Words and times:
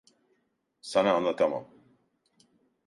Sana 0.81 1.13
anlatamam. 1.13 1.67